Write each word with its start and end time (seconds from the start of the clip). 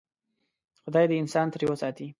خدای 0.83 1.05
دې 1.09 1.15
انسان 1.23 1.47
ترې 1.53 1.65
وساتي. 1.69 2.07